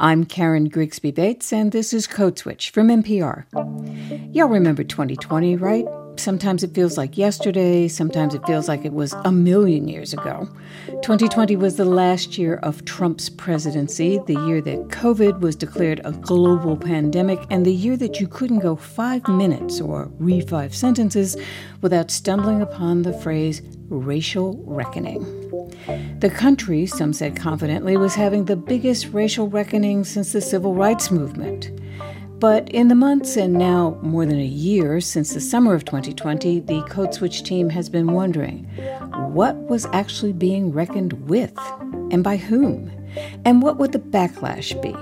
[0.00, 3.46] I'm Karen Grigsby Bates, and this is Code Switch from NPR.
[4.32, 5.84] Y'all remember 2020, right?
[6.18, 10.48] Sometimes it feels like yesterday, sometimes it feels like it was a million years ago.
[11.02, 16.10] 2020 was the last year of Trump's presidency, the year that COVID was declared a
[16.10, 21.36] global pandemic, and the year that you couldn't go five minutes or read five sentences
[21.82, 25.22] without stumbling upon the phrase racial reckoning.
[26.18, 31.12] The country, some said confidently, was having the biggest racial reckoning since the civil rights
[31.12, 31.70] movement.
[32.40, 36.60] But in the months and now more than a year since the summer of 2020,
[36.60, 38.64] the Code Switch team has been wondering
[39.32, 41.52] what was actually being reckoned with
[42.12, 42.92] and by whom?
[43.44, 44.94] And what would the backlash be?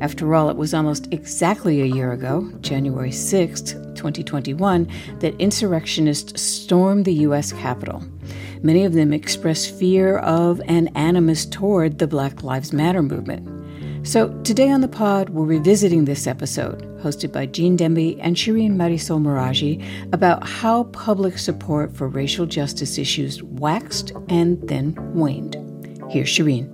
[0.00, 4.88] After all, it was almost exactly a year ago, January 6th, 2021,
[5.20, 7.52] that insurrectionists stormed the U.S.
[7.52, 8.02] Capitol.
[8.62, 13.61] Many of them expressed fear of and animus toward the Black Lives Matter movement.
[14.04, 18.72] So, today on the pod, we're revisiting this episode, hosted by Gene Demby and Shireen
[18.74, 19.80] Marisol Meraji,
[20.12, 25.54] about how public support for racial justice issues waxed and then waned.
[26.10, 26.66] Here's Shireen.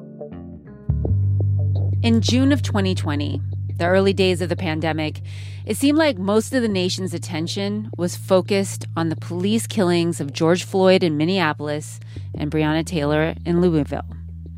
[2.03, 3.43] In June of 2020,
[3.77, 5.21] the early days of the pandemic,
[5.67, 10.33] it seemed like most of the nation's attention was focused on the police killings of
[10.33, 12.01] George Floyd in Minneapolis
[12.39, 14.07] and Breonna Taylor in Louisville.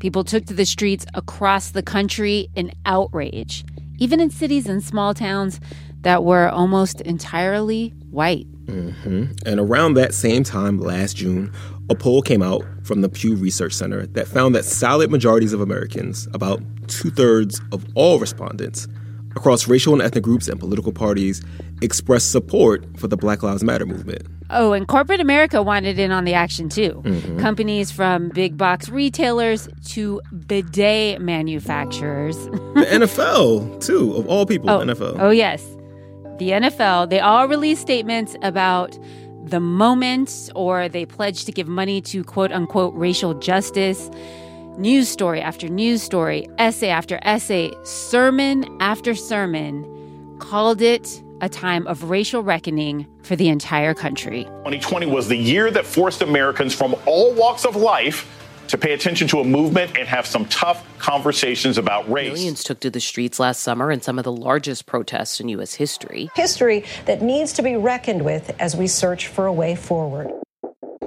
[0.01, 3.63] People took to the streets across the country in outrage,
[3.99, 5.59] even in cities and small towns
[6.01, 8.47] that were almost entirely white.
[8.65, 9.25] Mm-hmm.
[9.45, 11.53] And around that same time last June,
[11.87, 15.61] a poll came out from the Pew Research Center that found that solid majorities of
[15.61, 18.87] Americans, about two thirds of all respondents,
[19.35, 21.41] across racial and ethnic groups and political parties,
[21.81, 24.27] expressed support for the Black Lives Matter movement.
[24.49, 27.01] Oh, and corporate America wanted in on the action too.
[27.05, 27.39] Mm-hmm.
[27.39, 32.35] Companies from big box retailers to bidet manufacturers.
[32.45, 35.15] the NFL, too, of all people, oh, NFL.
[35.19, 35.63] Oh, yes.
[36.37, 38.97] The NFL, they all released statements about
[39.43, 44.09] the moment or they pledged to give money to quote unquote racial justice.
[44.77, 49.85] News story after news story, essay after essay, sermon after sermon
[50.39, 54.45] called it a time of racial reckoning for the entire country.
[54.45, 58.27] 2020 was the year that forced Americans from all walks of life
[58.69, 62.31] to pay attention to a movement and have some tough conversations about race.
[62.31, 65.73] Millions took to the streets last summer in some of the largest protests in U.S.
[65.73, 66.29] history.
[66.35, 70.31] History that needs to be reckoned with as we search for a way forward.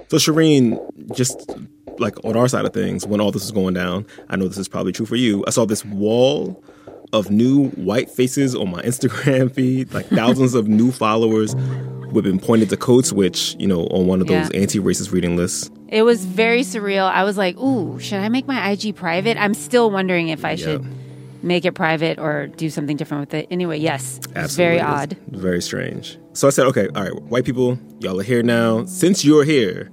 [0.09, 0.79] So, Shireen,
[1.17, 1.51] just
[1.99, 4.59] like on our side of things, when all this was going down, I know this
[4.59, 5.45] is probably true for you.
[5.47, 6.63] I saw this wall
[7.13, 12.25] of new white faces on my Instagram feed, like thousands of new followers who have
[12.25, 14.61] been pointed to Code Switch, you know, on one of those yeah.
[14.61, 15.71] anti-racist reading lists.
[15.89, 17.11] It was very surreal.
[17.11, 20.53] I was like, "Ooh, should I make my IG private?" I'm still wondering if I
[20.53, 20.57] yeah.
[20.57, 20.85] should
[21.43, 23.47] make it private or do something different with it.
[23.51, 26.19] Anyway, yes, it's very odd, very strange.
[26.33, 28.85] So I said, "Okay, all right, white people, y'all are here now.
[28.87, 29.91] Since you're here,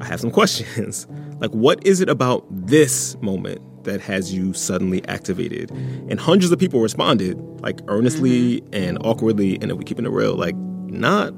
[0.00, 1.06] I have some questions.
[1.44, 5.70] Like, what is it about this moment that has you suddenly activated?
[6.08, 8.74] And hundreds of people responded, like earnestly mm-hmm.
[8.74, 11.34] and awkwardly, and if we keep it real, like not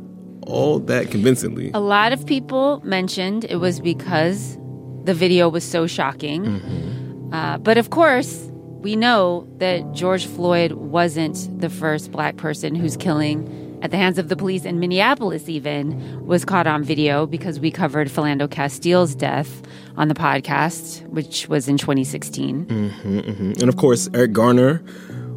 [0.47, 1.73] all that convincingly.
[1.75, 4.57] A lot of people mentioned it was because
[5.03, 6.45] the video was so shocking.
[6.45, 7.35] Mm-hmm.
[7.35, 12.97] Uh, but of course, we know that George Floyd wasn't the first black person who's
[12.97, 17.61] killing at the hands of the police in Minneapolis, even, was caught on video because
[17.61, 19.63] we covered Philando Castile's death
[19.97, 22.67] on the podcast, which was in 2016.
[22.67, 23.53] Mm-hmm, mm-hmm.
[23.61, 24.83] And of course, Eric Garner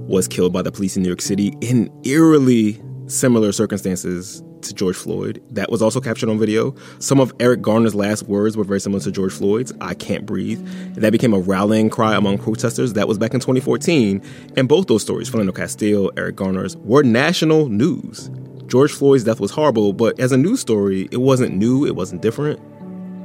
[0.08, 4.96] was killed by the police in New York City in eerily similar circumstances to George
[4.96, 5.42] Floyd.
[5.52, 6.76] That was also captured on video.
[7.00, 10.60] Some of Eric Garner's last words were very similar to George Floyd's I can't breathe.
[10.60, 12.94] And that became a rallying cry among protesters.
[12.94, 14.22] That was back in 2014.
[14.58, 18.30] And both those stories, Philando Castile, Eric Garner's, were national news.
[18.68, 22.22] George Floyd's death was horrible, but as a news story, it wasn't new, it wasn't
[22.22, 22.60] different.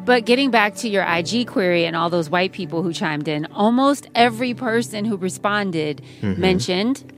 [0.05, 3.47] But getting back to your IG query and all those white people who chimed in,
[3.47, 6.41] almost every person who responded mm-hmm.
[6.41, 7.12] mentioned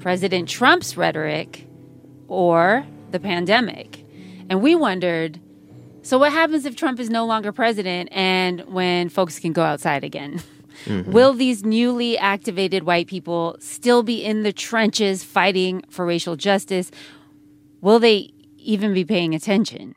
[0.00, 1.66] President Trump's rhetoric
[2.28, 2.84] or
[3.14, 4.04] the pandemic.
[4.50, 5.40] And we wondered
[6.02, 10.04] so, what happens if Trump is no longer president and when folks can go outside
[10.04, 10.42] again?
[10.86, 11.12] Mm-hmm.
[11.12, 16.90] Will these newly activated white people still be in the trenches fighting for racial justice?
[17.80, 19.94] Will they even be paying attention?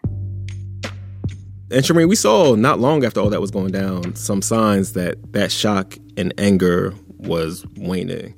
[1.72, 5.34] And Shireen, we saw not long after all that was going down some signs that
[5.34, 8.36] that shock and anger was waning.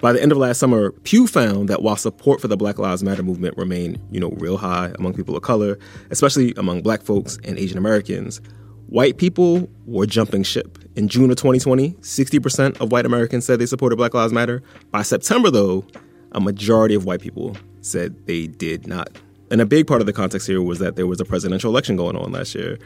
[0.00, 3.02] By the end of last summer, Pew found that while support for the Black Lives
[3.02, 5.78] Matter movement remained, you know, real high among people of color,
[6.10, 8.40] especially among black folks and Asian Americans,
[8.86, 13.66] white people were jumping ship In June of 2020, 60% of white Americans said they
[13.66, 14.62] supported Black Lives Matter.
[14.90, 15.84] By September, though,
[16.32, 19.08] a majority of white people said they did not.
[19.50, 21.96] And a big part of the context here was that there was a presidential election
[21.96, 22.78] going on last year,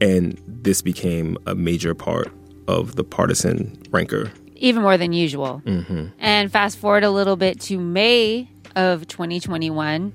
[0.00, 2.32] and this became a major part
[2.66, 4.30] of the partisan rancor.
[4.58, 5.62] Even more than usual.
[5.64, 6.08] Mm-hmm.
[6.18, 10.12] And fast forward a little bit to May of 2021,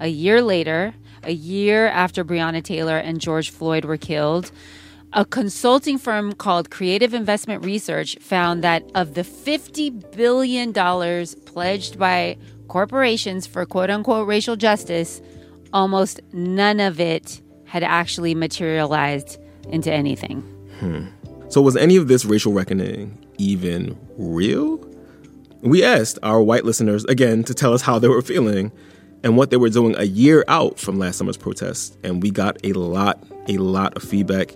[0.00, 4.52] a year later, a year after Breonna Taylor and George Floyd were killed,
[5.12, 10.72] a consulting firm called Creative Investment Research found that of the $50 billion
[11.46, 12.36] pledged by
[12.68, 15.20] corporations for quote unquote racial justice,
[15.72, 19.38] almost none of it had actually materialized
[19.68, 20.42] into anything.
[20.80, 21.06] Hmm.
[21.48, 24.78] So, was any of this racial reckoning even real?
[25.62, 28.72] We asked our white listeners again to tell us how they were feeling
[29.24, 32.58] and what they were doing a year out from last summer's protests, and we got
[32.64, 34.54] a lot, a lot of feedback.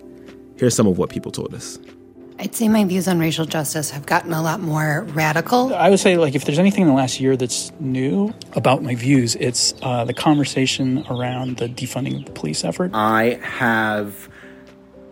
[0.55, 1.79] Here's some of what people told us.
[2.39, 5.75] I'd say my views on racial justice have gotten a lot more radical.
[5.75, 8.95] I would say, like, if there's anything in the last year that's new about my
[8.95, 12.91] views, it's uh, the conversation around the defunding of the police effort.
[12.95, 14.29] I have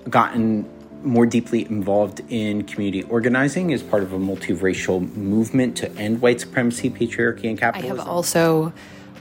[0.10, 0.68] gotten
[1.04, 6.42] more deeply involved in community organizing as part of a multiracial movement to end white
[6.42, 8.00] supremacy, patriarchy, and capitalism.
[8.00, 8.74] I have also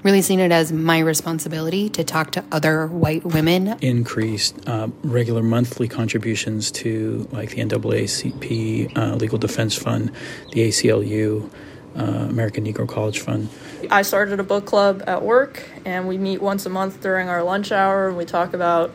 [0.02, 3.76] really seen it as my responsibility to talk to other white women.
[3.80, 10.10] Increased uh, regular monthly contributions to like the NAACP, uh, Legal Defense Fund,
[10.52, 11.50] the ACLU.
[11.96, 13.48] Uh, American Negro College Fund.
[13.90, 17.42] I started a book club at work, and we meet once a month during our
[17.42, 18.92] lunch hour, and we talk about,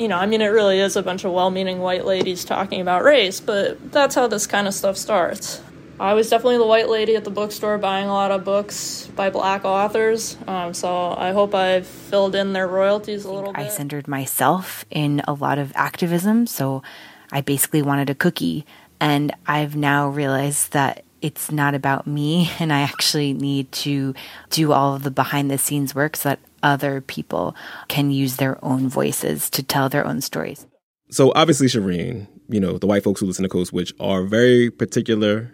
[0.00, 2.80] you know, I mean, it really is a bunch of well meaning white ladies talking
[2.80, 5.60] about race, but that's how this kind of stuff starts.
[6.00, 9.28] I was definitely the white lady at the bookstore buying a lot of books by
[9.28, 10.38] black authors.
[10.46, 13.66] Um, so I hope I've filled in their royalties a little bit.
[13.66, 16.46] I centered myself in a lot of activism.
[16.46, 16.82] So
[17.30, 18.64] I basically wanted a cookie.
[18.98, 22.50] And I've now realized that it's not about me.
[22.60, 24.14] And I actually need to
[24.48, 27.54] do all of the behind the scenes work so that other people
[27.88, 30.66] can use their own voices to tell their own stories.
[31.10, 34.70] So obviously, Shireen, you know, the white folks who listen to Code Switch are very
[34.70, 35.52] particular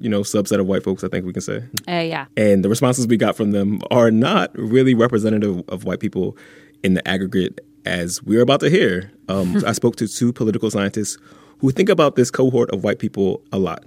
[0.00, 1.62] you know, subset of white folks, I think we can say.
[1.88, 2.26] Uh, yeah.
[2.36, 6.36] And the responses we got from them are not really representative of white people
[6.82, 9.12] in the aggregate, as we're about to hear.
[9.28, 11.18] Um, I spoke to two political scientists
[11.58, 13.84] who think about this cohort of white people a lot.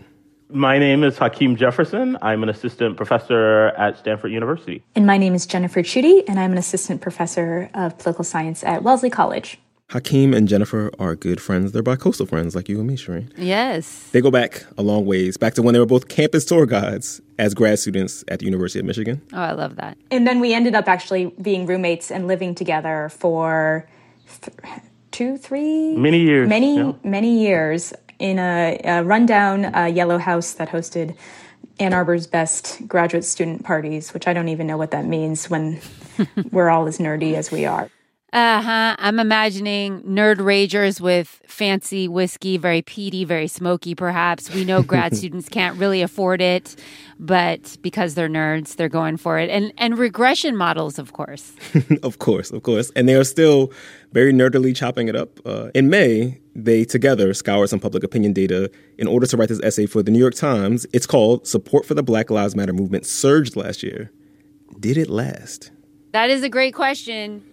[0.50, 2.18] My name is Hakeem Jefferson.
[2.22, 4.84] I'm an assistant professor at Stanford University.
[4.96, 8.84] And my name is Jennifer Chudy, and I'm an assistant professor of political science at
[8.84, 9.60] Wellesley College.
[9.90, 11.72] Hakeem and Jennifer are good friends.
[11.72, 13.32] They're bi-coastal friends like you and me, Shireen.
[13.38, 14.10] Yes.
[14.12, 17.22] They go back a long ways, back to when they were both campus tour guides
[17.38, 19.22] as grad students at the University of Michigan.
[19.34, 19.98] Oh, I love that.
[20.12, 23.88] And then we ended up actually being roommates and living together for
[24.42, 24.58] th-
[25.12, 26.94] two, three, many years, many, yeah.
[27.04, 31.16] many years in a, a rundown uh, yellow house that hosted
[31.80, 35.82] Ann Arbor's best graduate student parties, which I don't even know what that means when
[36.52, 37.90] we're all as nerdy as we are.
[38.34, 38.96] Uh huh.
[39.00, 44.54] I'm imagining nerd ragers with fancy whiskey, very peaty, very smoky, perhaps.
[44.54, 46.76] We know grad students can't really afford it,
[47.18, 49.50] but because they're nerds, they're going for it.
[49.50, 51.54] And and regression models, of course.
[52.04, 52.92] of course, of course.
[52.96, 53.72] And they are still
[54.12, 55.40] very nerdily chopping it up.
[55.46, 59.62] Uh, in May, they together scoured some public opinion data in order to write this
[59.62, 60.86] essay for the New York Times.
[60.92, 64.12] It's called Support for the Black Lives Matter Movement Surged Last Year.
[64.80, 65.72] Did it last?
[66.12, 67.44] That is a great question.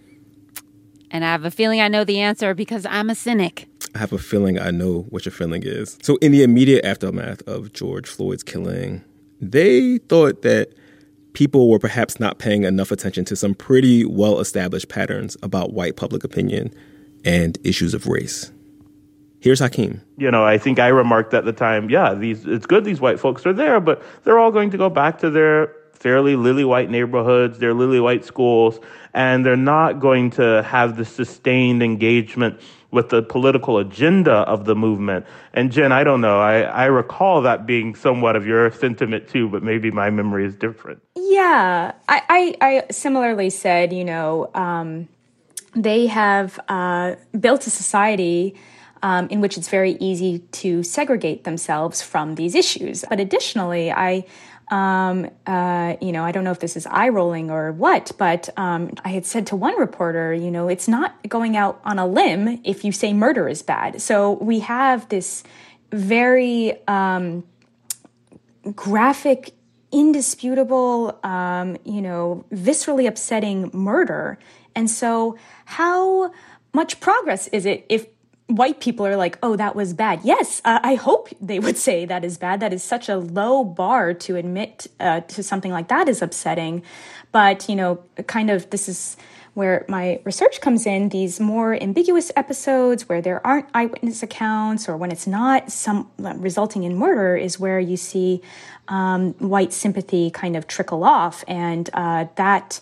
[1.13, 3.67] And I have a feeling I know the answer because I'm a cynic.
[3.93, 5.99] I have a feeling I know what your feeling is.
[6.01, 9.03] So, in the immediate aftermath of George Floyd's killing,
[9.39, 10.73] they thought that
[11.33, 15.95] people were perhaps not paying enough attention to some pretty well established patterns about white
[15.95, 16.73] public opinion
[17.23, 18.51] and issues of race.
[19.39, 20.01] Here's Hakeem.
[20.17, 23.19] You know, I think I remarked at the time, yeah, these it's good these white
[23.19, 26.89] folks are there, but they're all going to go back to their fairly lily white
[26.89, 28.77] neighborhoods, they're lily white schools,
[29.13, 32.59] and they're not going to have the sustained engagement
[32.91, 35.25] with the political agenda of the movement.
[35.53, 39.47] And Jen, I don't know, I, I recall that being somewhat of your sentiment too,
[39.47, 41.01] but maybe my memory is different.
[41.15, 45.07] Yeah, I, I, I similarly said, you know, um,
[45.73, 48.55] they have uh, built a society.
[49.05, 53.03] Um, in which it's very easy to segregate themselves from these issues.
[53.09, 54.23] But additionally, I
[54.71, 58.49] um, uh, you know, I don't know if this is eye rolling or what, but
[58.57, 62.07] um, I had said to one reporter, you know, it's not going out on a
[62.07, 64.01] limb if you say murder is bad.
[64.01, 65.43] So we have this
[65.91, 67.43] very um,
[68.75, 69.53] graphic,
[69.91, 74.39] indisputable, um, you know, viscerally upsetting murder.
[74.75, 76.31] And so, how
[76.73, 78.07] much progress is it if
[78.55, 80.21] white people are like, oh, that was bad.
[80.23, 82.59] Yes, uh, I hope they would say that is bad.
[82.59, 86.83] That is such a low bar to admit uh, to something like that is upsetting.
[87.31, 89.17] But, you know, kind of this is
[89.53, 94.97] where my research comes in these more ambiguous episodes where there aren't eyewitness accounts or
[94.97, 98.41] when it's not some resulting in murder is where you see
[98.87, 102.79] um, white sympathy kind of trickle off and uh, that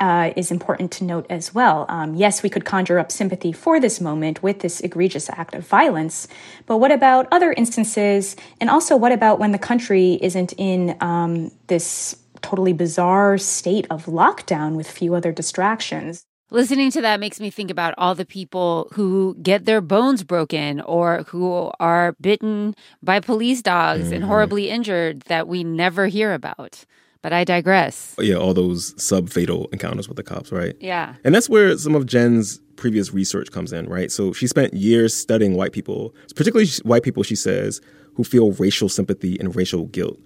[0.00, 1.86] uh, is important to note as well.
[1.88, 5.66] Um, yes, we could conjure up sympathy for this moment with this egregious act of
[5.66, 6.26] violence,
[6.66, 8.34] but what about other instances?
[8.60, 14.06] And also, what about when the country isn't in um, this totally bizarre state of
[14.06, 16.24] lockdown with few other distractions?
[16.52, 20.80] Listening to that makes me think about all the people who get their bones broken
[20.80, 24.14] or who are bitten by police dogs mm-hmm.
[24.14, 26.84] and horribly injured that we never hear about.
[27.22, 28.14] But I digress.
[28.18, 30.74] Yeah, all those sub fatal encounters with the cops, right?
[30.80, 31.16] Yeah.
[31.22, 34.10] And that's where some of Jen's previous research comes in, right?
[34.10, 37.80] So she spent years studying white people, particularly white people, she says,
[38.14, 40.18] who feel racial sympathy and racial guilt.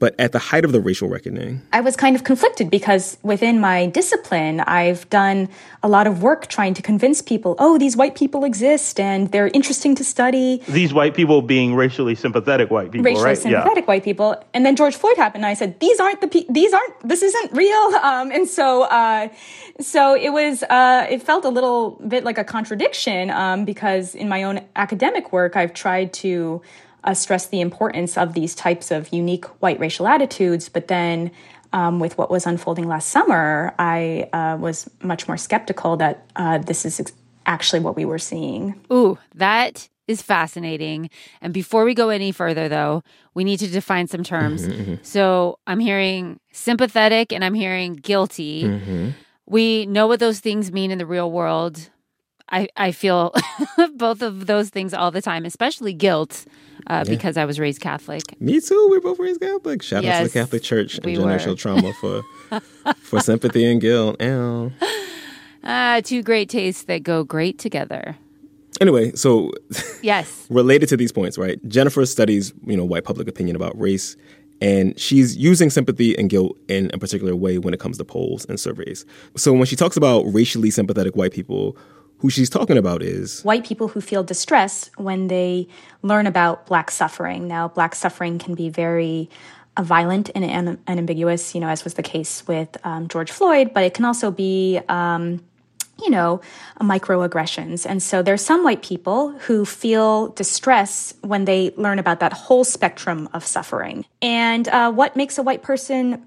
[0.00, 3.60] But at the height of the racial reckoning, I was kind of conflicted because within
[3.60, 5.50] my discipline, I've done
[5.82, 9.48] a lot of work trying to convince people, oh, these white people exist and they're
[9.48, 10.62] interesting to study.
[10.66, 13.36] These white people being racially sympathetic white people, racially right?
[13.36, 13.88] sympathetic yeah.
[13.88, 14.42] white people.
[14.54, 15.44] And then George Floyd happened.
[15.44, 17.70] And I said, these aren't the pe- these aren't this isn't real.
[18.00, 19.28] Um, and so uh,
[19.78, 24.28] so it was uh, it felt a little bit like a contradiction um, because in
[24.28, 26.62] my own academic work, I've tried to
[27.04, 31.30] uh, stress the importance of these types of unique white racial attitudes, but then
[31.72, 36.58] um, with what was unfolding last summer, I uh, was much more skeptical that uh,
[36.58, 37.12] this is ex-
[37.46, 38.80] actually what we were seeing.
[38.92, 41.08] Ooh, that is fascinating.
[41.40, 43.02] And before we go any further, though,
[43.34, 44.66] we need to define some terms.
[44.66, 44.94] Mm-hmm, mm-hmm.
[45.02, 48.64] So I'm hearing sympathetic and I'm hearing guilty.
[48.64, 49.10] Mm-hmm.
[49.46, 51.90] We know what those things mean in the real world.
[52.50, 53.32] I, I feel
[53.94, 56.46] both of those things all the time, especially guilt,
[56.86, 57.14] uh, yeah.
[57.14, 58.40] because I was raised Catholic.
[58.40, 58.88] Me too.
[58.90, 59.82] We are both raised Catholic.
[59.82, 62.22] Shout yes, out to the Catholic Church and generational trauma for
[62.96, 64.20] for sympathy and guilt.
[65.62, 68.16] Uh, two great tastes that go great together.
[68.80, 69.52] Anyway, so
[70.02, 71.60] yes, related to these points, right?
[71.68, 74.16] Jennifer studies, you know, white public opinion about race,
[74.60, 78.46] and she's using sympathy and guilt in a particular way when it comes to polls
[78.46, 79.04] and surveys.
[79.36, 81.76] So when she talks about racially sympathetic white people
[82.20, 85.68] who she's talking about is white people who feel distress when they
[86.02, 87.48] learn about black suffering.
[87.48, 89.30] Now, black suffering can be very
[89.76, 93.30] uh, violent and, and, and, ambiguous, you know, as was the case with um, George
[93.30, 95.42] Floyd, but it can also be, um,
[96.02, 96.40] you know,
[96.80, 97.86] microaggressions.
[97.88, 102.64] And so there's some white people who feel distress when they learn about that whole
[102.64, 104.04] spectrum of suffering.
[104.20, 106.26] And uh, what makes a white person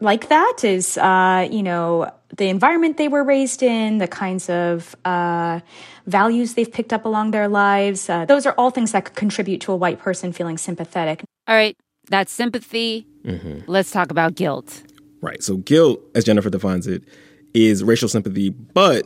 [0.00, 4.94] like that is, uh, you know, the environment they were raised in, the kinds of
[5.04, 5.60] uh,
[6.06, 8.08] values they've picked up along their lives.
[8.08, 11.22] Uh, those are all things that could contribute to a white person feeling sympathetic.
[11.48, 11.76] All right,
[12.08, 13.06] that's sympathy.
[13.24, 13.70] Mm-hmm.
[13.70, 14.82] Let's talk about guilt.
[15.20, 15.42] Right.
[15.42, 17.04] So, guilt, as Jennifer defines it,
[17.52, 19.04] is racial sympathy, but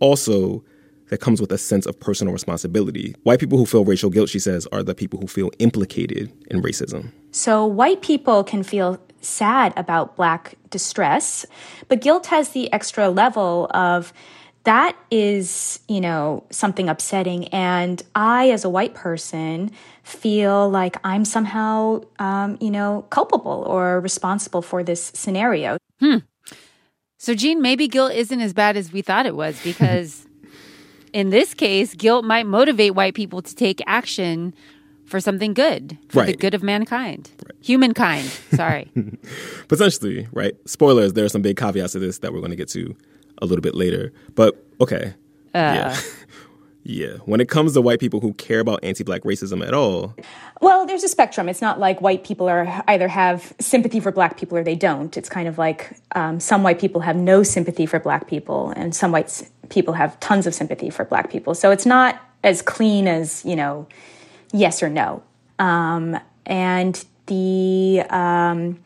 [0.00, 0.64] also
[1.08, 3.14] that comes with a sense of personal responsibility.
[3.22, 6.62] White people who feel racial guilt, she says, are the people who feel implicated in
[6.62, 7.12] racism.
[7.30, 11.46] So, white people can feel sad about Black distress,
[11.88, 14.12] but guilt has the extra level of
[14.64, 17.48] that is, you know, something upsetting.
[17.48, 19.70] And I, as a white person,
[20.02, 25.76] feel like I'm somehow, um, you know, culpable or responsible for this scenario.
[26.00, 26.18] Hmm.
[27.18, 30.26] So, Gene, maybe guilt isn't as bad as we thought it was because
[31.12, 34.54] in this case, guilt might motivate white people to take action
[35.06, 36.26] for something good, for right.
[36.26, 37.56] the good of mankind, right.
[37.60, 38.26] humankind.
[38.54, 38.90] Sorry.
[39.68, 40.54] Potentially, right?
[40.68, 42.94] Spoilers, there are some big caveats to this that we're going to get to
[43.38, 44.12] a little bit later.
[44.34, 45.14] But okay.
[45.54, 45.58] Uh.
[45.58, 46.00] Yeah.
[46.82, 47.16] yeah.
[47.24, 50.14] When it comes to white people who care about anti black racism at all.
[50.60, 51.48] Well, there's a spectrum.
[51.48, 55.16] It's not like white people are either have sympathy for black people or they don't.
[55.16, 58.94] It's kind of like um, some white people have no sympathy for black people, and
[58.94, 61.54] some white people have tons of sympathy for black people.
[61.54, 63.88] So it's not as clean as, you know,
[64.54, 65.22] yes or no.
[65.58, 68.82] Um, and the um,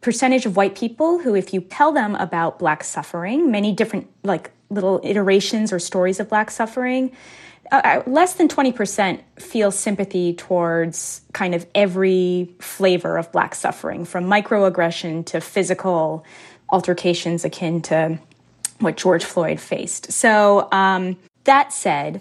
[0.00, 4.50] percentage of white people who, if you tell them about Black suffering, many different like
[4.70, 7.10] little iterations or stories of Black suffering,
[7.72, 14.04] uh, uh less than 20% feel sympathy towards kind of every flavor of Black suffering,
[14.04, 16.24] from microaggression to physical
[16.70, 18.18] altercations akin to
[18.80, 20.12] what George Floyd faced.
[20.12, 22.20] So, um, that said,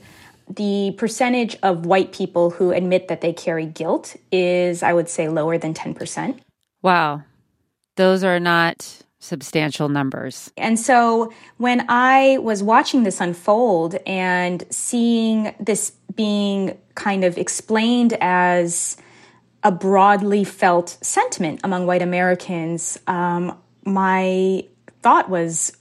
[0.49, 5.27] the percentage of white people who admit that they carry guilt is, I would say,
[5.27, 6.39] lower than 10%.
[6.81, 7.23] Wow.
[7.95, 10.51] Those are not substantial numbers.
[10.57, 18.13] And so when I was watching this unfold and seeing this being kind of explained
[18.21, 18.97] as
[19.63, 24.63] a broadly felt sentiment among white Americans, um, my
[25.01, 25.75] thought was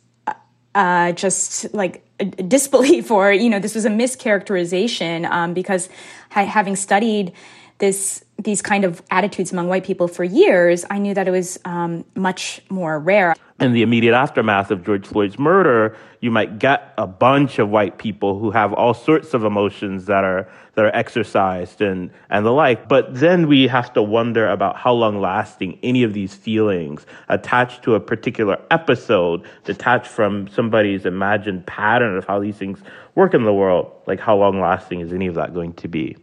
[0.74, 5.88] uh, just like disbelief or, you know, this was a mischaracterization um, because
[6.30, 7.32] having studied
[7.78, 11.58] this these kind of attitudes among white people for years, I knew that it was
[11.64, 13.34] um, much more rare.
[13.58, 17.98] In the immediate aftermath of George Floyd's murder, you might get a bunch of white
[17.98, 22.52] people who have all sorts of emotions that are that are exercised and and the
[22.52, 22.88] like.
[22.88, 27.82] But then we have to wonder about how long lasting any of these feelings attached
[27.84, 32.78] to a particular episode, detached from somebody's imagined pattern of how these things
[33.14, 33.90] work in the world.
[34.06, 36.16] Like how long lasting is any of that going to be?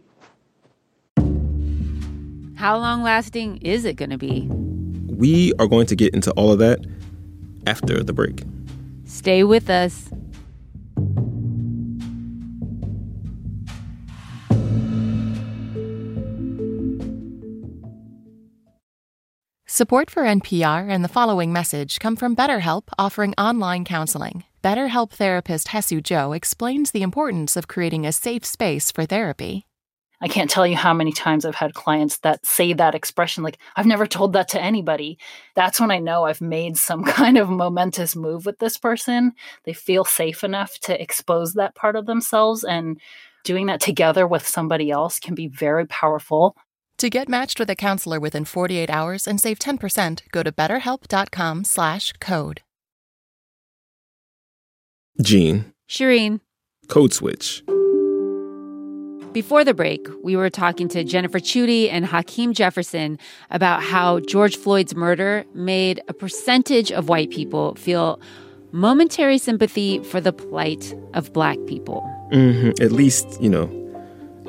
[2.64, 4.48] How long lasting is it going to be?
[5.14, 6.80] We are going to get into all of that
[7.66, 8.42] after the break.
[9.04, 10.08] Stay with us.
[19.66, 24.44] Support for NPR and the following message come from BetterHelp offering online counseling.
[24.62, 29.66] BetterHelp therapist Haesue Jo explains the importance of creating a safe space for therapy.
[30.24, 33.58] I can't tell you how many times I've had clients that say that expression, like,
[33.76, 35.18] I've never told that to anybody.
[35.54, 39.32] That's when I know I've made some kind of momentous move with this person.
[39.64, 42.98] They feel safe enough to expose that part of themselves, and
[43.44, 46.56] doing that together with somebody else can be very powerful.
[46.98, 51.64] To get matched with a counselor within 48 hours and save 10%, go to betterhelp.com
[51.64, 52.62] slash code.
[55.20, 55.74] Gene.
[55.86, 56.40] Shireen.
[56.88, 57.62] Code Switch.
[59.34, 63.18] Before the break, we were talking to Jennifer Chudy and Hakeem Jefferson
[63.50, 68.20] about how George Floyd's murder made a percentage of white people feel
[68.70, 72.08] momentary sympathy for the plight of black people.
[72.30, 72.80] Mm-hmm.
[72.80, 73.68] At least, you know,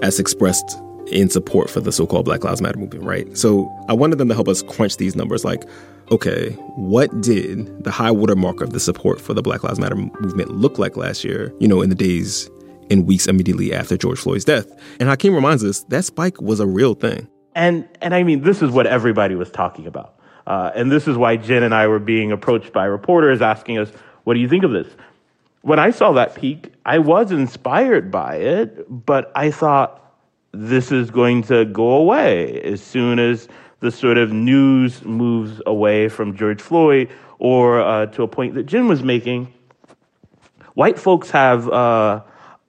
[0.04, 3.36] as expressed in support for the so called Black Lives Matter movement, right?
[3.36, 5.64] So I wanted them to help us crunch these numbers like,
[6.12, 9.96] okay, what did the high water mark of the support for the Black Lives Matter
[9.96, 12.52] movement look like last year, you know, in the days
[12.90, 14.68] in weeks immediately after George Floyd's death.
[15.00, 17.28] And Hakeem reminds us that spike was a real thing.
[17.56, 20.20] And and I mean, this is what everybody was talking about.
[20.46, 23.90] Uh, and this is why Jen and I were being approached by reporters asking us,
[24.26, 24.88] "What do you think of this?"
[25.62, 30.02] When I saw that peak, I was inspired by it, but I thought
[30.52, 33.48] this is going to go away as soon as
[33.80, 38.64] the sort of news moves away from George Floyd, or uh, to a point that
[38.64, 39.52] Jen was making.
[40.76, 41.70] White folks have.
[41.70, 42.22] Uh,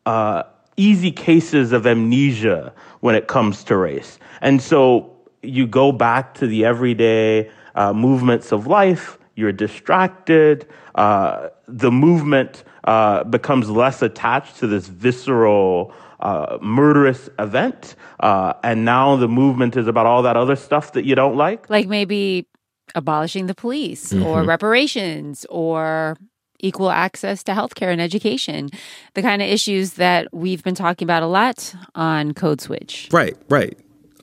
[0.07, 0.45] uh,
[0.77, 4.19] easy cases of amnesia when it comes to race.
[4.41, 11.49] And so you go back to the everyday uh, movements of life, you're distracted, uh,
[11.69, 17.97] the movement uh, becomes less attached to this visceral, uh, murderous event.
[18.21, 21.69] Uh, and now the movement is about all that other stuff that you don't like.
[21.69, 22.47] Like maybe
[22.95, 24.25] abolishing the police mm-hmm.
[24.25, 26.17] or reparations or
[26.61, 28.71] equal access to healthcare and education,
[29.15, 33.09] the kind of issues that we've been talking about a lot on Code Switch.
[33.13, 33.79] Right, right.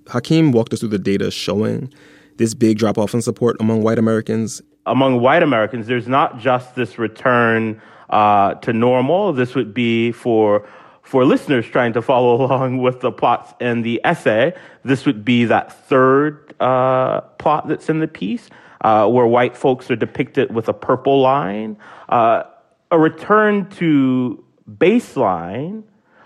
[0.10, 1.94] Hakeem walked us through the data showing
[2.38, 4.62] this big drop off in support among white Americans.
[4.86, 9.34] Among white Americans, there's not just this return uh, to normal.
[9.34, 10.68] This would be for
[11.04, 14.54] for listeners trying to follow along with the plots in the essay.
[14.84, 18.50] This would be that third uh, plot that's in the piece
[18.84, 21.78] uh, where white folks are depicted with a purple line.
[22.10, 22.44] Uh,
[22.92, 25.84] a return to baseline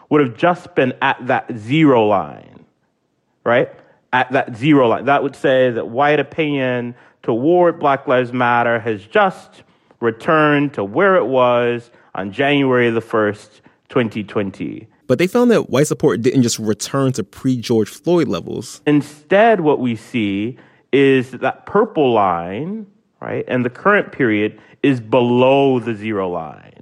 [0.10, 2.66] would have just been at that zero line,
[3.44, 3.70] right?
[4.14, 5.06] At that zero line.
[5.06, 9.64] That would say that white opinion toward Black Lives Matter has just
[10.00, 14.88] returned to where it was on January the 1st, 2020.
[15.08, 18.82] But they found that white support didn't just return to pre George Floyd levels.
[18.86, 20.58] Instead, what we see
[20.98, 22.88] is that purple line,
[23.22, 26.82] right, and the current period is below the zero line,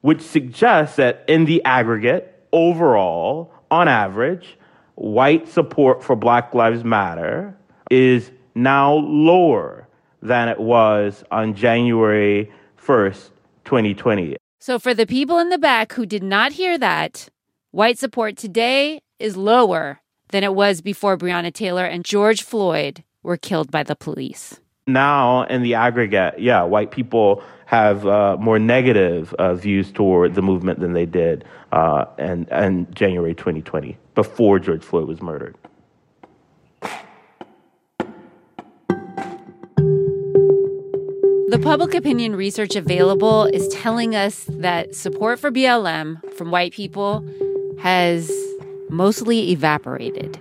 [0.00, 4.58] which suggests that in the aggregate, overall, on average,
[4.96, 7.56] white support for Black Lives Matter
[7.92, 9.86] is now lower
[10.20, 13.30] than it was on January 1st,
[13.64, 14.36] 2020.
[14.58, 17.28] So, for the people in the back who did not hear that,
[17.70, 23.36] white support today is lower than it was before Breonna Taylor and George Floyd were
[23.36, 24.60] killed by the police.
[24.86, 30.42] Now, in the aggregate, yeah, white people have uh, more negative uh, views toward the
[30.42, 35.56] movement than they did uh, in, in January 2020, before George Floyd was murdered.
[41.54, 47.24] the public opinion research available is telling us that support for BLM from white people
[47.78, 48.28] has
[48.90, 50.36] mostly evaporated.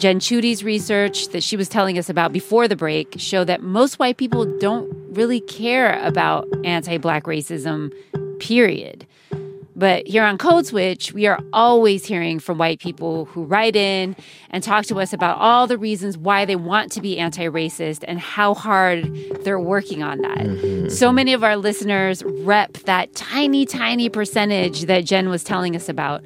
[0.00, 3.98] Jen Chudy's research that she was telling us about before the break show that most
[3.98, 7.92] white people don't really care about anti-black racism,
[8.38, 9.06] period.
[9.76, 14.16] But here on Code Switch, we are always hearing from white people who write in
[14.48, 18.02] and talk to us about all the reasons why they want to be anti racist
[18.08, 19.04] and how hard
[19.42, 20.38] they're working on that.
[20.38, 20.88] Mm-hmm.
[20.88, 25.90] So many of our listeners rep that tiny, tiny percentage that Jen was telling us
[25.90, 26.22] about.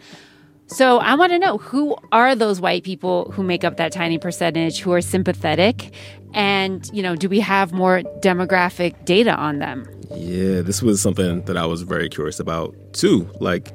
[0.66, 4.18] So I want to know who are those white people who make up that tiny
[4.18, 5.92] percentage who are sympathetic?
[6.32, 9.86] And, you know, do we have more demographic data on them?
[10.16, 13.30] Yeah, this was something that I was very curious about too.
[13.40, 13.72] Like,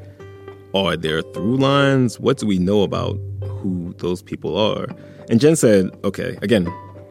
[0.74, 2.20] are there through lines?
[2.20, 4.88] What do we know about who those people are?
[5.30, 6.68] And Jen said, okay, again,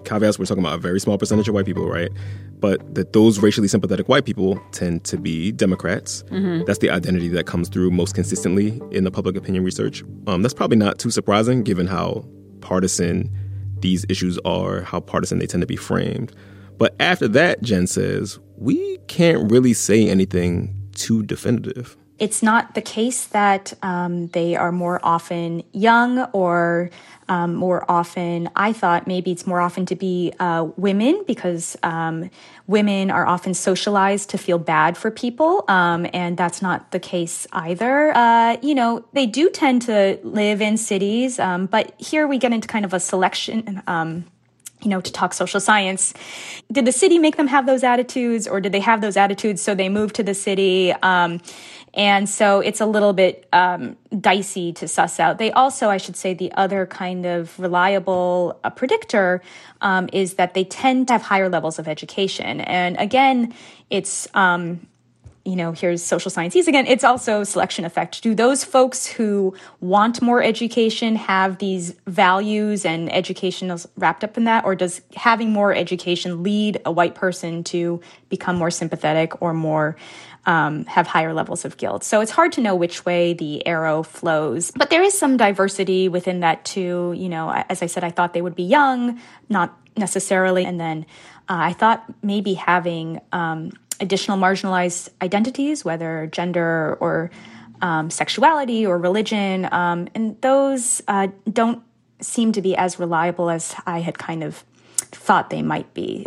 [0.09, 2.11] caveats, we're talking about a very small percentage of white people, right?
[2.59, 6.25] But that those racially sympathetic white people tend to be Democrats.
[6.31, 6.65] Mm-hmm.
[6.65, 10.03] That's the identity that comes through most consistently in the public opinion research.
[10.27, 12.25] Um, that's probably not too surprising given how
[12.61, 13.31] partisan
[13.81, 16.33] these issues are, how partisan they tend to be framed.
[16.79, 21.97] But after that, Jen says, we can't really say anything too definitive.
[22.19, 26.91] It's not the case that um, they are more often young or
[27.29, 32.31] um, more often, I thought maybe it's more often to be uh, women because um,
[32.67, 35.65] women are often socialized to feel bad for people.
[35.69, 38.17] Um, and that's not the case either.
[38.17, 42.53] Uh, you know, they do tend to live in cities, um, but here we get
[42.53, 44.25] into kind of a selection um,
[44.83, 46.15] you know, to talk social science.
[46.71, 49.75] Did the city make them have those attitudes, or did they have those attitudes so
[49.75, 50.93] they moved to the city?
[51.03, 51.41] Um,
[51.99, 55.39] and so it's a little bit um, dicey to suss out.
[55.39, 59.43] They also, I should say, the other kind of reliable uh, predictor
[59.81, 62.61] um, is that they tend to have higher levels of education.
[62.61, 63.53] And again,
[63.91, 64.87] it's um,
[65.49, 66.87] you know, here's social sciences again.
[66.87, 68.23] It's also selection effect.
[68.23, 74.45] Do those folks who want more education have these values and education wrapped up in
[74.45, 74.67] that?
[74.67, 79.97] Or does having more education lead a white person to become more sympathetic or more
[80.47, 82.05] um, have higher levels of guilt.
[82.05, 84.71] So it's hard to know which way the arrow flows.
[84.71, 87.15] But there is some diversity within that too.
[87.17, 90.65] You know, as I said, I thought they would be young, not necessarily.
[90.65, 91.07] And then
[91.49, 97.31] uh, I thought maybe having um, additional marginalized identities, whether gender or
[97.81, 101.83] um, sexuality or religion, um, and those uh, don't
[102.21, 104.65] seem to be as reliable as I had kind of
[105.13, 106.27] thought they might be.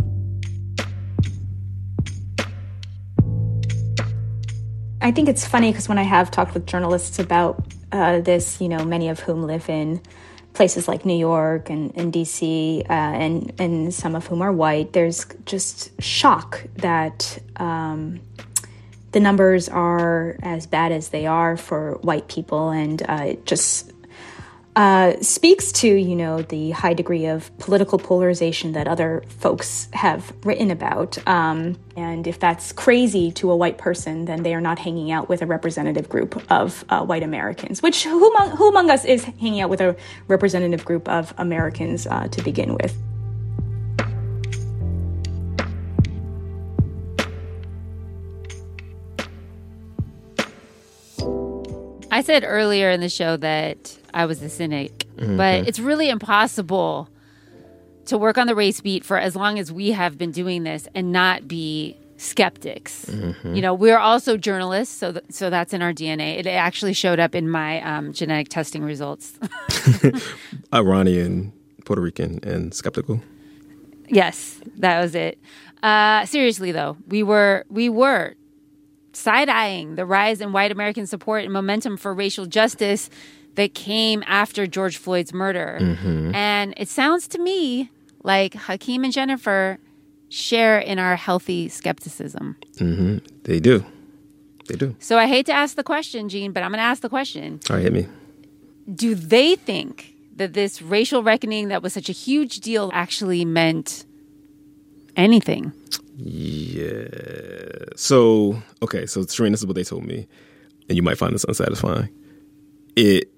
[5.02, 8.70] I think it's funny because when I have talked with journalists about uh, this, you
[8.70, 10.00] know, many of whom live in
[10.54, 14.94] places like New York and, and DC, uh, and and some of whom are white,
[14.94, 18.20] there's just shock that um,
[19.12, 23.92] the numbers are as bad as they are for white people, and uh, it just
[24.76, 30.34] uh, speaks to you know the high degree of political polarization that other folks have
[30.44, 31.18] written about.
[31.28, 35.28] Um, and if that's crazy to a white person, then they are not hanging out
[35.28, 37.82] with a representative group of uh, white Americans.
[37.82, 39.96] Which who among, who among us is hanging out with a
[40.28, 42.98] representative group of Americans uh, to begin with?
[52.14, 55.06] I said earlier in the show that I was a cynic.
[55.16, 55.38] Mm-hmm.
[55.38, 57.10] But it's really impossible
[58.06, 60.88] to work on the race beat for as long as we have been doing this
[60.96, 63.06] and not be skeptics.
[63.06, 63.56] Mm-hmm.
[63.56, 66.38] You know, we're also journalists, so th- so that's in our DNA.
[66.38, 69.40] It actually showed up in my um, genetic testing results.
[70.74, 71.54] Iranian,
[71.86, 73.22] Puerto Rican, and skeptical.
[74.08, 75.40] Yes, that was it.
[75.82, 78.36] Uh, seriously though, we were we were
[79.14, 83.10] side eyeing the rise in white American support and momentum for racial justice
[83.56, 85.78] that came after George Floyd's murder.
[85.82, 86.34] Mm-hmm.
[86.36, 87.90] And it sounds to me
[88.24, 89.78] like Hakeem and Jennifer
[90.30, 92.56] share in our healthy skepticism.
[92.78, 93.18] Mm-hmm.
[93.44, 93.86] They do.
[94.68, 94.96] They do.
[95.00, 97.60] So I hate to ask the question, Gene, but I'm going to ask the question.
[97.70, 98.08] All right, hit me.
[98.94, 104.06] Do they think that this racial reckoning that was such a huge deal actually meant
[105.18, 105.74] anything?
[106.16, 107.08] Yeah.
[107.96, 110.28] So, okay, so Shireen, this is what they told me,
[110.88, 112.10] and you might find this unsatisfying.
[112.96, 113.30] It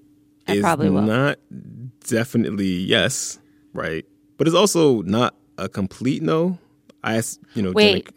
[0.46, 1.02] I probably will.
[1.02, 1.38] not
[2.06, 3.38] definitely yes,
[3.72, 4.04] right?
[4.36, 6.58] But it's also not a complete no.
[7.02, 7.22] I
[7.54, 8.08] you know, wait.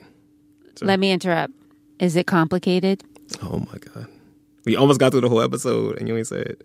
[0.81, 1.53] let me interrupt.
[1.99, 3.03] Is it complicated?
[3.41, 4.07] Oh my god,
[4.65, 6.63] we almost got through the whole episode and you ain't said.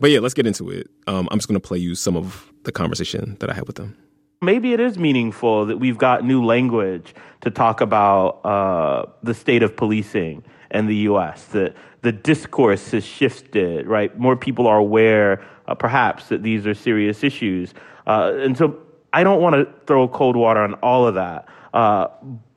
[0.00, 0.90] But yeah, let's get into it.
[1.06, 3.96] Um, I'm just gonna play you some of the conversation that I had with them.
[4.42, 9.62] maybe it is meaningful that we've got new language to talk about uh, the state
[9.62, 11.44] of policing in the U.S.
[11.46, 14.16] That the discourse has shifted, right?
[14.18, 17.74] More people are aware, uh, perhaps, that these are serious issues,
[18.06, 18.78] uh, and so
[19.12, 21.46] I don't want to throw cold water on all of that.
[21.72, 22.08] Uh,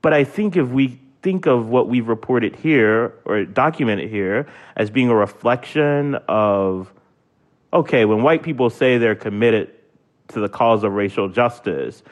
[0.01, 4.89] but I think if we think of what we've reported here or documented here as
[4.89, 6.93] being a reflection of,
[7.73, 9.71] okay, when white people say they're committed
[10.29, 12.03] to the cause of racial justice,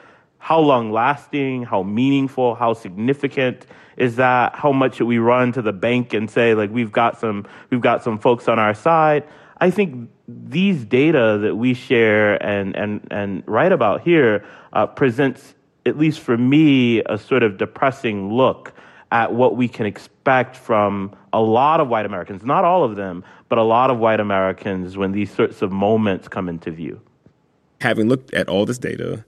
[0.46, 4.54] how long lasting, how meaningful, how significant is that?
[4.54, 7.80] How much should we run to the bank and say like we've got some we've
[7.80, 9.24] got some folks on our side?
[9.60, 15.56] I think these data that we share and and and write about here uh, presents,
[15.84, 18.72] at least for me, a sort of depressing look
[19.10, 23.24] at what we can expect from a lot of white Americans, not all of them,
[23.48, 27.00] but a lot of white Americans when these sorts of moments come into view.
[27.80, 29.24] Having looked at all this data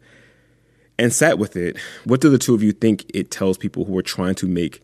[0.99, 3.97] and sat with it, what do the two of you think it tells people who
[3.97, 4.83] are trying to make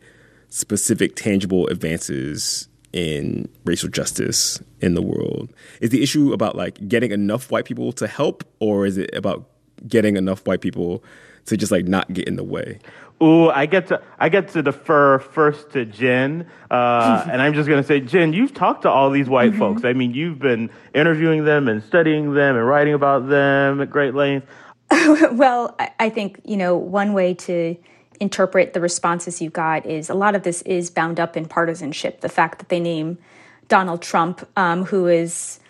[0.49, 5.53] specific, tangible advances in racial justice in the world?
[5.81, 9.49] Is the issue about like getting enough white people to help, or is it about
[9.89, 11.03] getting enough white people
[11.47, 12.79] to just like not get in the way?
[13.23, 17.69] Ooh, I get to I get to defer first to Jen, uh, and I'm just
[17.69, 19.59] gonna say, Jen, you've talked to all these white mm-hmm.
[19.59, 19.85] folks.
[19.85, 24.15] I mean, you've been interviewing them and studying them and writing about them at great
[24.15, 24.49] length.
[25.33, 27.77] well, I think you know one way to
[28.21, 32.21] interpret the responses you got is a lot of this is bound up in partisanship.
[32.21, 33.19] The fact that they name
[33.69, 35.61] Donald Trump, um, who is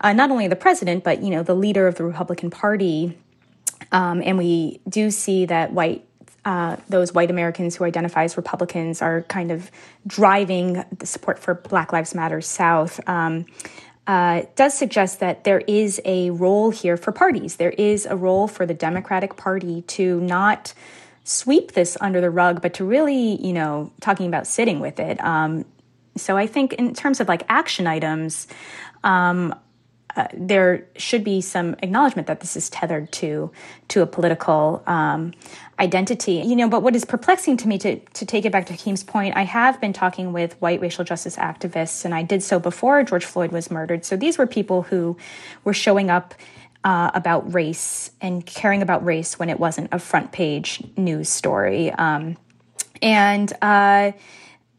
[0.00, 3.18] uh, not only the president but you know the leader of the Republican Party,
[3.92, 6.06] um, and we do see that white
[6.44, 9.70] uh, those white Americans who identify as Republicans are kind of
[10.06, 13.00] driving the support for Black Lives Matter South.
[13.08, 13.46] Um,
[14.06, 17.56] uh, does suggest that there is a role here for parties.
[17.56, 20.74] There is a role for the Democratic Party to not
[21.24, 25.18] sweep this under the rug, but to really, you know, talking about sitting with it.
[25.24, 25.64] Um,
[26.16, 28.46] so I think in terms of like action items,
[29.02, 29.54] um,
[30.16, 33.50] uh, there should be some acknowledgement that this is tethered to
[33.88, 35.32] to a political um,
[35.78, 36.34] identity.
[36.34, 39.02] You know, but what is perplexing to me, to to take it back to Hakeem's
[39.02, 43.02] point, I have been talking with white racial justice activists, and I did so before
[43.02, 44.04] George Floyd was murdered.
[44.04, 45.16] So these were people who
[45.64, 46.34] were showing up.
[46.86, 51.90] Uh, about race and caring about race when it wasn't a front page news story.
[51.90, 52.36] Um,
[53.00, 54.12] and uh,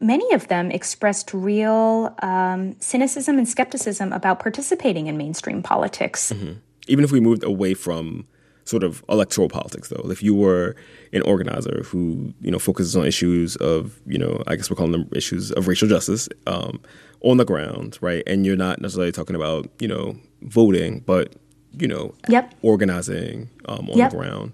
[0.00, 6.32] many of them expressed real um, cynicism and skepticism about participating in mainstream politics.
[6.32, 6.52] Mm-hmm.
[6.88, 8.26] Even if we moved away from
[8.64, 10.76] sort of electoral politics, though, if you were
[11.12, 14.92] an organizer who you know focuses on issues of you know I guess we're calling
[14.92, 16.80] them issues of racial justice um,
[17.22, 18.22] on the ground, right?
[18.26, 21.34] And you're not necessarily talking about you know voting, but
[21.72, 22.54] you know yep.
[22.62, 24.10] organizing um, on yep.
[24.10, 24.52] the ground.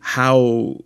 [0.00, 0.78] How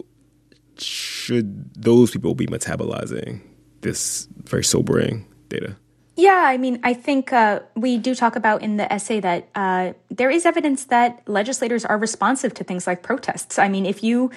[0.78, 3.42] should those people be metabolizing
[3.80, 5.76] this very sobering data?
[6.16, 9.94] Yeah, I mean, I think uh, we do talk about in the essay that uh,
[10.10, 13.58] there is evidence that legislators are responsive to things like protests.
[13.58, 14.30] I mean, if you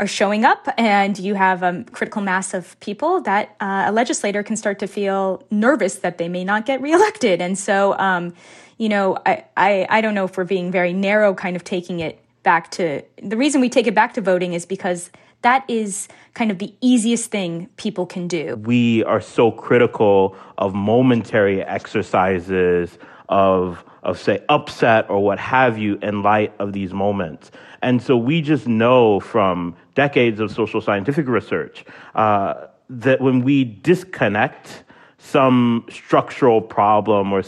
[0.00, 4.42] are showing up and you have a critical mass of people, that uh, a legislator
[4.42, 7.42] can start to feel nervous that they may not get reelected.
[7.42, 8.32] And so, um,
[8.78, 12.00] you know, I, I, I don't know if we're being very narrow, kind of taking
[12.00, 15.10] it back to the reason we take it back to voting is because
[15.46, 18.56] that is kind of the easiest thing people can do.
[18.56, 25.98] We are so critical of momentary exercises of of say upset or what have you
[26.02, 27.52] in light of these moments.
[27.80, 31.84] And so we just know from decades of social scientific research
[32.16, 34.82] uh, that when we disconnect
[35.18, 37.42] some structural problem or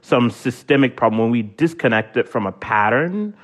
[0.00, 3.34] some systemic problem, when we disconnect it from a pattern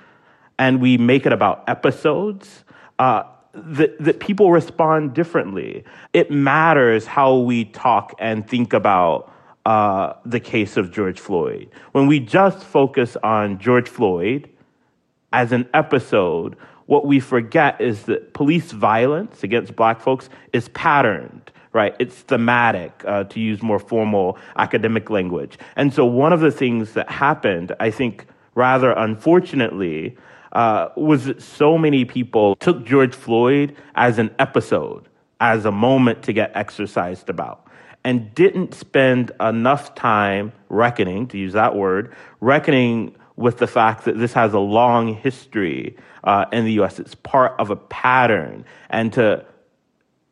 [0.58, 2.64] and we make it about episodes,
[2.98, 5.84] uh, that, that people respond differently.
[6.12, 9.32] It matters how we talk and think about
[9.66, 11.68] uh, the case of George Floyd.
[11.92, 14.48] When we just focus on George Floyd
[15.32, 21.52] as an episode, what we forget is that police violence against black folks is patterned,
[21.72, 21.94] right?
[22.00, 25.58] It's thematic, uh, to use more formal academic language.
[25.76, 30.16] And so, one of the things that happened, I think, rather unfortunately,
[30.52, 35.08] uh, was that so many people took George Floyd as an episode,
[35.40, 37.66] as a moment to get exercised about,
[38.04, 44.18] and didn't spend enough time reckoning, to use that word, reckoning with the fact that
[44.18, 46.98] this has a long history uh, in the US.
[46.98, 48.64] It's part of a pattern.
[48.90, 49.44] And to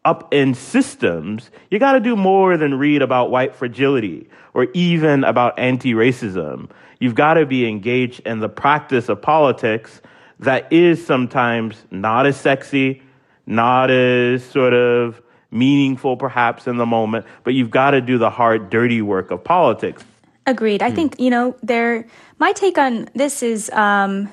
[0.05, 5.59] upend systems, you got to do more than read about white fragility or even about
[5.59, 6.71] anti racism.
[7.01, 10.01] You've got to be engaged in the practice of politics
[10.41, 13.03] that is sometimes not as sexy,
[13.47, 18.31] not as sort of meaningful perhaps in the moment, but you've got to do the
[18.31, 20.05] hard, dirty work of politics.
[20.47, 20.83] Agreed.
[20.83, 20.95] I mm.
[20.95, 22.07] think, you know, there
[22.39, 24.31] my take on this is um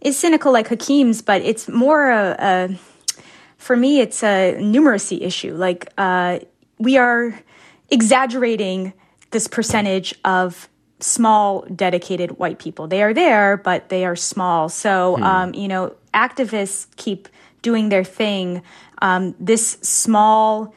[0.00, 2.78] is cynical like Hakeem's, but it's more a, a
[3.56, 5.54] for me it's a numeracy issue.
[5.54, 6.40] Like uh
[6.78, 7.38] we are
[7.90, 8.92] exaggerating
[9.30, 10.68] this percentage of
[11.04, 12.88] small dedicated white people.
[12.88, 14.68] They are there, but they are small.
[14.68, 15.22] So, hmm.
[15.22, 17.28] um, you know, activists keep
[17.62, 18.62] doing their thing.
[19.02, 20.74] Um, this small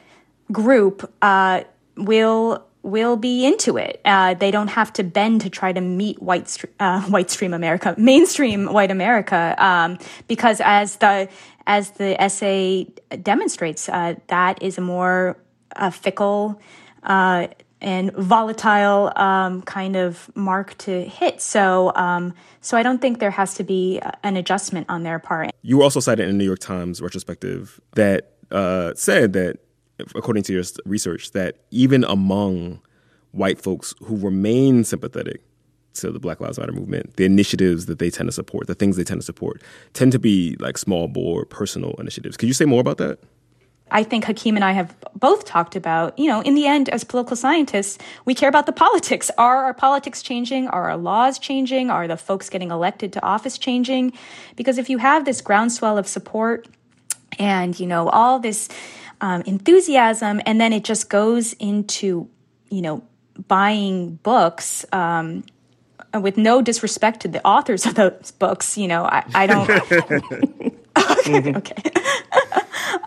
[0.52, 1.64] group uh,
[1.96, 4.00] will will be into it.
[4.04, 7.94] Uh, they don't have to bend to try to meet white uh, white stream America,
[7.98, 11.28] mainstream white America, um, because as the
[11.66, 12.86] as the essay
[13.22, 15.38] demonstrates, uh, that is a more
[15.76, 16.60] uh, fickle
[17.02, 17.48] uh,
[17.80, 21.40] and volatile um, kind of mark to hit.
[21.40, 25.50] So, um, so I don't think there has to be an adjustment on their part.
[25.62, 29.58] You were also cited in a New York Times retrospective that uh, said that,
[30.14, 32.80] according to your research, that even among
[33.32, 35.42] white folks who remain sympathetic
[35.94, 38.96] to the Black Lives Matter movement, the initiatives that they tend to support, the things
[38.96, 39.62] they tend to support,
[39.92, 42.36] tend to be like small bore personal initiatives.
[42.36, 43.18] Could you say more about that?
[43.90, 47.04] I think Hakeem and I have both talked about, you know, in the end, as
[47.04, 49.30] political scientists, we care about the politics.
[49.38, 50.68] Are our politics changing?
[50.68, 51.90] Are our laws changing?
[51.90, 54.12] Are the folks getting elected to office changing?
[54.56, 56.68] Because if you have this groundswell of support
[57.38, 58.68] and, you know, all this
[59.20, 62.28] um, enthusiasm, and then it just goes into,
[62.70, 63.02] you know,
[63.46, 65.44] buying books, um,
[66.14, 69.68] with no disrespect to the authors of those books, you know, I, I don't.
[70.98, 71.54] okay.
[71.54, 71.92] okay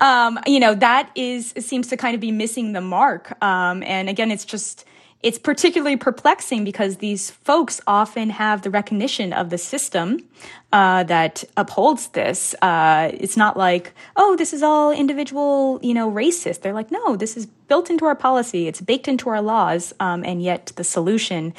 [0.01, 3.41] um, you know, that is seems to kind of be missing the mark.
[3.43, 4.85] Um, and again, it's just
[5.23, 10.27] it's particularly perplexing because these folks often have the recognition of the system
[10.73, 12.55] uh, that upholds this.
[12.63, 16.61] Uh, it's not like, oh, this is all individual, you know, racist.
[16.61, 18.67] They're like, no, this is built into our policy.
[18.67, 21.53] It's baked into our laws, um, and yet the solution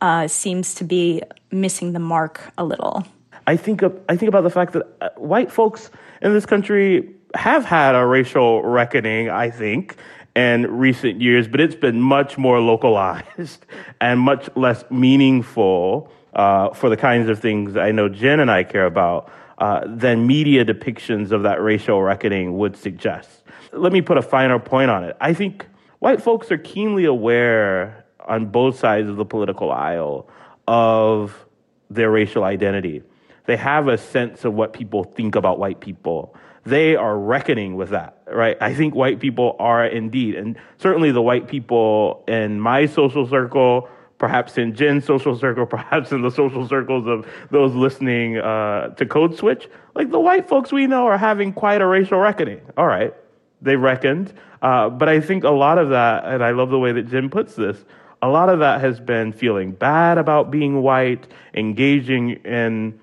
[0.00, 3.04] uh, seems to be missing the mark a little.
[3.46, 5.90] I think I think about the fact that uh, white folks
[6.22, 9.96] in this country have had a racial reckoning, I think,
[10.34, 13.66] in recent years, but it's been much more localized
[14.00, 18.64] and much less meaningful uh, for the kinds of things I know Jen and I
[18.64, 23.44] care about uh, than media depictions of that racial reckoning would suggest.
[23.72, 25.16] Let me put a finer point on it.
[25.20, 25.66] I think
[26.00, 30.28] white folks are keenly aware on both sides of the political aisle
[30.66, 31.46] of
[31.90, 33.02] their racial identity.
[33.46, 37.90] They have a sense of what people think about white people they are reckoning with
[37.90, 38.56] that, right?
[38.60, 43.88] I think white people are indeed, and certainly the white people in my social circle,
[44.18, 49.06] perhaps in Jen's social circle, perhaps in the social circles of those listening uh, to
[49.06, 52.60] Code Switch, like the white folks we know are having quite a racial reckoning.
[52.76, 53.14] All right,
[53.60, 54.32] they reckoned.
[54.62, 57.28] Uh, but I think a lot of that, and I love the way that Jen
[57.28, 57.84] puts this,
[58.22, 62.98] a lot of that has been feeling bad about being white, engaging in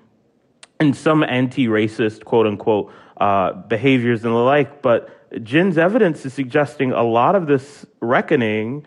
[0.80, 2.92] in some anti-racist quote unquote
[3.22, 4.82] uh, behaviors and the like.
[4.82, 5.08] But
[5.44, 8.84] Jen's evidence is suggesting a lot of this reckoning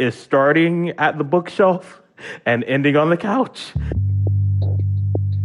[0.00, 2.02] is starting at the bookshelf
[2.46, 3.72] and ending on the couch.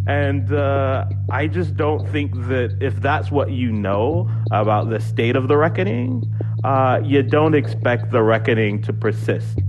[0.07, 5.35] And uh, I just don't think that if that's what you know about the state
[5.35, 6.23] of the reckoning,
[6.63, 9.59] uh, you don't expect the reckoning to persist.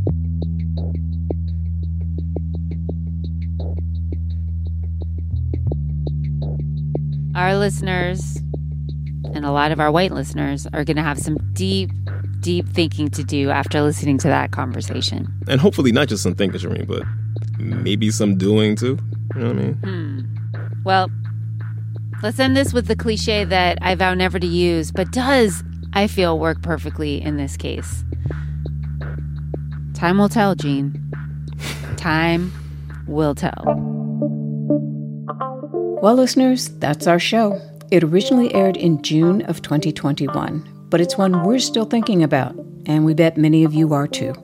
[7.34, 8.38] Our listeners
[9.34, 11.90] and a lot of our white listeners are going to have some deep,
[12.40, 15.26] deep thinking to do after listening to that conversation.
[15.48, 17.02] And hopefully, not just some thinking, Shereen, but
[17.58, 18.98] maybe some doing too.
[19.34, 19.74] You know what I mean?
[19.74, 20.20] Hmm.
[20.84, 21.10] Well,
[22.22, 26.06] let's end this with the cliche that I vow never to use, but does, I
[26.06, 28.04] feel, work perfectly in this case.
[29.94, 31.00] Time will tell, Gene.
[31.96, 32.52] Time
[33.06, 33.64] will tell.
[36.02, 37.60] Well, listeners, that's our show.
[37.94, 43.04] It originally aired in June of 2021, but it's one we're still thinking about, and
[43.04, 44.34] we bet many of you are too.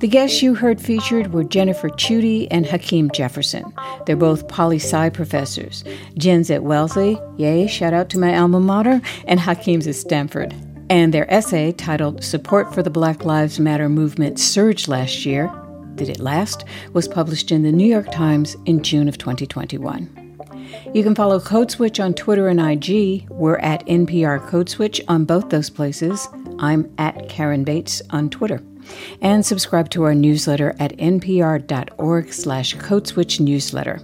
[0.00, 3.64] The guests you heard featured were Jennifer Chudy and Hakeem Jefferson.
[4.04, 5.82] They're both poli sci professors.
[6.18, 10.54] Jen's at Wellesley, yay, shout out to my alma mater, and Hakeem's at Stanford.
[10.90, 15.50] And their essay, titled Support for the Black Lives Matter Movement Surged Last Year,
[15.94, 20.25] Did It Last?, was published in the New York Times in June of 2021.
[20.94, 23.28] You can follow Code Switch on Twitter and IG.
[23.28, 26.28] We're at NPR Code Switch on both those places.
[26.58, 28.62] I'm at Karen Bates on Twitter.
[29.20, 34.00] And subscribe to our newsletter at npr.org slash codeswitch newsletter.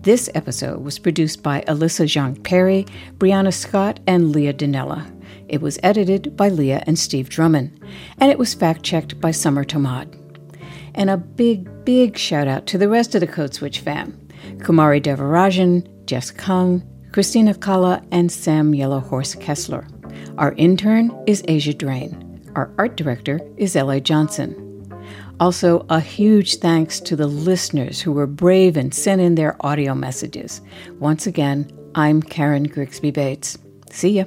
[0.00, 2.86] This episode was produced by Alyssa Jeong Perry,
[3.18, 5.10] Brianna Scott, and Leah Donnella.
[5.48, 7.78] It was edited by Leah and Steve Drummond,
[8.18, 10.18] and it was fact checked by Summer Thomad.
[10.94, 14.23] And a big, big shout out to the rest of the Code Switch fam
[14.58, 16.82] Kumari Devarajan, Jess Kung,
[17.12, 19.86] Christina Cala, and Sam Yellowhorse Kessler.
[20.38, 22.42] Our intern is Asia Drain.
[22.56, 24.00] Our art director is L.A.
[24.00, 24.60] Johnson.
[25.40, 29.94] Also, a huge thanks to the listeners who were brave and sent in their audio
[29.94, 30.60] messages.
[31.00, 33.58] Once again, I'm Karen Grigsby Bates.
[33.90, 34.24] See ya.